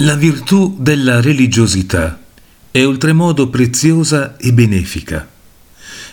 La 0.00 0.14
virtù 0.14 0.76
della 0.78 1.20
religiosità 1.20 2.20
è 2.70 2.84
oltremodo 2.84 3.48
preziosa 3.48 4.36
e 4.36 4.52
benefica. 4.52 5.28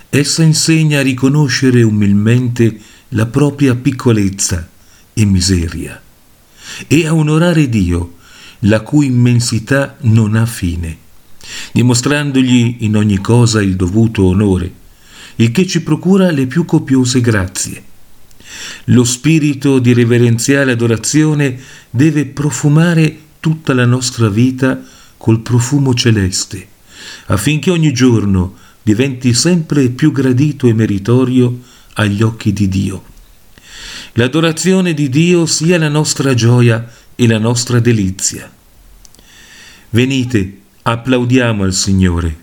Essa 0.09 0.41
insegna 0.41 0.99
a 0.99 1.03
riconoscere 1.03 1.83
umilmente 1.83 2.79
la 3.09 3.27
propria 3.27 3.75
piccolezza 3.75 4.67
e 5.13 5.25
miseria 5.25 6.01
e 6.87 7.05
a 7.05 7.13
onorare 7.13 7.69
Dio, 7.69 8.15
la 8.61 8.81
cui 8.81 9.05
immensità 9.05 9.97
non 10.01 10.33
ha 10.33 10.47
fine, 10.47 10.97
dimostrandogli 11.71 12.77
in 12.79 12.97
ogni 12.97 13.19
cosa 13.19 13.61
il 13.61 13.75
dovuto 13.75 14.25
onore, 14.25 14.73
il 15.35 15.51
che 15.51 15.67
ci 15.67 15.83
procura 15.83 16.31
le 16.31 16.47
più 16.47 16.65
copiose 16.65 17.21
grazie. 17.21 17.83
Lo 18.85 19.03
spirito 19.03 19.77
di 19.77 19.93
reverenziale 19.93 20.71
adorazione 20.71 21.59
deve 21.91 22.25
profumare 22.25 23.19
tutta 23.45 23.75
la 23.75 23.85
nostra 23.85 24.27
vita 24.27 24.81
col 25.17 25.41
profumo 25.41 25.93
celeste, 25.93 26.67
affinché 27.27 27.69
ogni 27.69 27.93
giorno 27.93 28.55
diventi 28.81 29.35
sempre 29.35 29.89
più 29.89 30.11
gradito 30.11 30.65
e 30.65 30.73
meritorio 30.73 31.59
agli 31.93 32.23
occhi 32.23 32.51
di 32.53 32.67
Dio. 32.67 33.03
L'adorazione 34.13 34.95
di 34.95 35.09
Dio 35.09 35.45
sia 35.45 35.77
la 35.77 35.89
nostra 35.89 36.33
gioia 36.33 36.91
e 37.13 37.27
la 37.27 37.37
nostra 37.37 37.79
delizia. 37.79 38.51
Venite, 39.91 40.61
applaudiamo 40.81 41.65
al 41.65 41.73
Signore, 41.73 42.35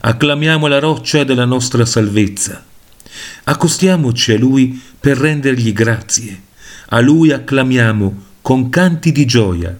acclamiamo 0.00 0.66
la 0.66 0.80
roccia 0.80 1.24
della 1.24 1.46
nostra 1.46 1.86
salvezza, 1.86 2.62
accostiamoci 3.44 4.32
a 4.32 4.38
Lui 4.38 4.78
per 5.00 5.16
rendergli 5.16 5.72
grazie, 5.72 6.42
a 6.90 7.00
Lui 7.00 7.32
acclamiamo 7.32 8.24
con 8.42 8.68
canti 8.68 9.12
di 9.12 9.24
gioia, 9.24 9.78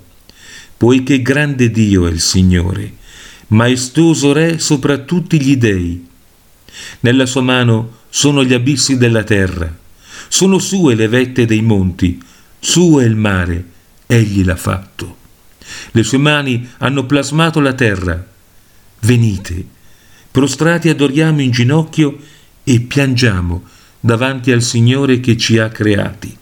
poiché 0.83 1.23
grande 1.23 1.71
Dio 1.71 2.09
è 2.09 2.11
il 2.11 2.21
Signore, 2.21 2.95
maestoso 3.49 4.33
Re 4.33 4.59
sopra 4.59 4.99
tutti 4.99 5.41
gli 5.41 5.57
dei. 5.57 6.05
Nella 7.03 7.25
sua 7.25 7.41
mano 7.41 7.99
sono 8.09 8.43
gli 8.43 8.53
abissi 8.53 8.97
della 8.97 9.23
terra, 9.23 9.73
sono 10.27 10.59
sue 10.59 10.97
le 10.97 11.07
vette 11.07 11.47
dei 11.47 11.63
monti, 11.63 12.21
suo 12.59 12.99
è 12.99 13.05
il 13.05 13.15
mare, 13.15 13.65
egli 14.09 14.45
l'ha 14.45 14.57
fatto. 14.57 15.19
Le 15.93 16.03
sue 16.03 16.19
mani 16.19 16.69
hanno 16.79 17.07
plasmato 17.07 17.61
la 17.61 17.75
terra. 17.75 18.27
Venite, 19.03 19.65
prostrati 20.33 20.89
adoriamo 20.89 21.43
in 21.43 21.53
ginocchio 21.53 22.19
e 22.65 22.81
piangiamo 22.81 23.63
davanti 24.01 24.51
al 24.51 24.63
Signore 24.63 25.21
che 25.21 25.37
ci 25.37 25.59
ha 25.59 25.69
creati. 25.69 26.37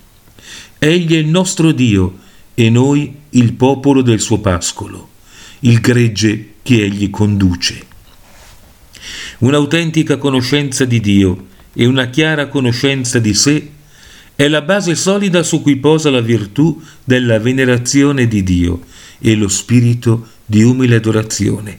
Egli 0.79 1.13
è 1.13 1.19
il 1.19 1.29
nostro 1.29 1.73
Dio, 1.73 2.20
e 2.61 2.69
noi 2.69 3.15
il 3.31 3.55
popolo 3.55 4.03
del 4.03 4.21
suo 4.21 4.39
pascolo, 4.39 5.09
il 5.61 5.81
gregge 5.81 6.57
che 6.61 6.83
egli 6.83 7.09
conduce. 7.09 7.87
Un'autentica 9.39 10.19
conoscenza 10.19 10.85
di 10.85 11.01
Dio 11.01 11.47
e 11.73 11.87
una 11.87 12.11
chiara 12.11 12.49
conoscenza 12.49 13.19
di 13.19 13.33
sé 13.33 13.71
è 14.35 14.47
la 14.49 14.61
base 14.61 14.95
solida 14.95 15.43
su 15.43 15.63
cui 15.63 15.77
posa 15.77 16.11
la 16.11 16.21
virtù 16.21 16.79
della 17.03 17.39
venerazione 17.39 18.29
di 18.29 18.43
Dio 18.43 18.83
e 19.19 19.35
lo 19.37 19.49
spirito 19.49 20.27
di 20.45 20.63
umile 20.63 20.97
adorazione. 20.97 21.79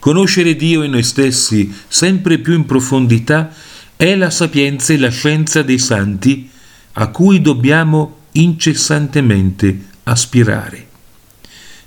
Conoscere 0.00 0.56
Dio 0.56 0.82
e 0.82 0.88
noi 0.88 1.04
stessi 1.04 1.72
sempre 1.86 2.38
più 2.38 2.54
in 2.54 2.66
profondità 2.66 3.54
è 3.94 4.16
la 4.16 4.30
sapienza 4.30 4.92
e 4.92 4.98
la 4.98 5.10
scienza 5.10 5.62
dei 5.62 5.78
santi 5.78 6.50
a 6.94 7.10
cui 7.10 7.40
dobbiamo 7.40 8.17
incessantemente 8.32 9.86
aspirare. 10.04 10.86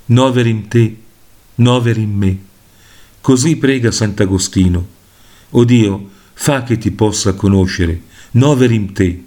Nover 0.06 0.46
in 0.46 0.68
te, 0.68 0.96
nover 1.56 1.96
in 1.98 2.12
me. 2.12 2.38
Così 3.20 3.56
prega 3.56 3.90
Sant'Agostino. 3.90 4.86
O 5.50 5.64
Dio, 5.64 6.10
fa 6.34 6.62
che 6.62 6.78
ti 6.78 6.90
possa 6.90 7.34
conoscere, 7.34 8.02
nover 8.32 8.70
in 8.72 8.92
te. 8.92 9.24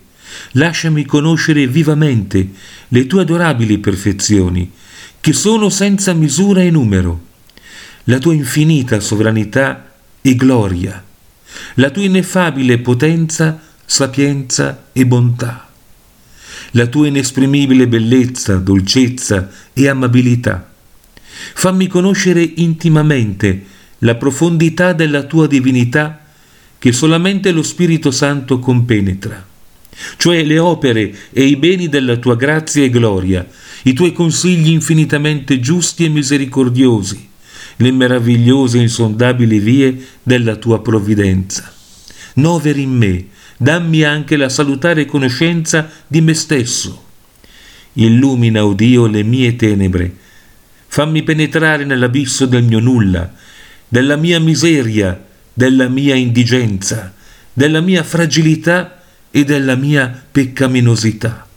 Lasciami 0.52 1.06
conoscere 1.06 1.68
vivamente 1.68 2.50
le 2.90 3.08
tue 3.08 3.22
adorabili 3.22 3.78
perfezioni, 3.78 4.72
che 5.22 5.34
sono 5.34 5.70
senza 5.70 6.14
misura 6.14 6.62
e 6.62 6.72
numero, 6.72 7.24
la 8.06 8.18
tua 8.18 8.34
infinita 8.34 9.00
sovranità 9.00 9.94
e 10.22 10.36
gloria, 10.36 11.04
la 11.75 11.90
tua 11.90 12.04
ineffabile 12.04 12.80
potenza, 12.80 13.62
sapienza 13.86 14.88
e 14.92 15.06
bontà 15.06 15.65
la 16.75 16.88
tua 16.88 17.08
inesprimibile 17.08 17.88
bellezza, 17.88 18.58
dolcezza 18.58 19.50
e 19.74 19.88
amabilità. 19.88 20.72
Fammi 21.53 21.88
conoscere 21.88 22.50
intimamente 22.56 23.63
la 24.00 24.16
profondità 24.16 24.94
della 24.94 25.24
tua 25.24 25.47
divinità 25.47 26.25
che 26.78 26.91
solamente 26.91 27.52
lo 27.52 27.63
Spirito 27.63 28.12
Santo 28.12 28.59
compenetra, 28.59 29.46
cioè 30.18 30.44
le 30.44 30.59
opere 30.59 31.16
e 31.31 31.46
i 31.46 31.56
beni 31.56 31.88
della 31.88 32.18
tua 32.18 32.36
grazia 32.36 32.84
e 32.84 32.90
gloria, 32.90 33.47
i 33.84 33.94
tuoi 33.94 34.12
consigli 34.12 34.69
infinitamente 34.69 35.59
giusti 35.62 36.03
e 36.03 36.09
misericordiosi, 36.09 37.30
le 37.78 37.92
meravigliose 37.92 38.78
e 38.78 38.81
insondabili 38.81 39.59
vie 39.59 40.07
della 40.22 40.57
tua 40.57 40.81
provvidenza. 40.81 41.72
Noveri 42.36 42.81
in 42.81 42.92
me 42.92 43.25
dammi 43.58 44.04
anche 44.04 44.38
la 44.38 44.50
salutare 44.50 45.06
conoscenza 45.06 45.90
di 46.08 46.22
me 46.22 46.34
stesso. 46.34 47.04
Illumina, 47.94 48.66
o 48.66 48.70
oh 48.70 48.74
Dio, 48.74 49.08
le 49.08 49.24
mie 49.24 49.56
tenebre, 49.56 50.14
fammi 50.88 51.24
penetrare 51.24 51.86
nell'abisso 51.86 52.46
del 52.46 52.64
mio 52.64 52.80
nulla, 52.80 53.34
della 53.88 54.16
mia 54.16 54.40
miseria, 54.40 55.24
della 55.54 55.88
mia 55.88 56.16
indigenza, 56.16 57.14
della 57.54 57.82
mia 57.82 58.04
fragilità 58.04 59.02
e 59.32 59.44
della 59.44 59.76
mia 59.76 60.24
peccaminosità. 60.32 61.48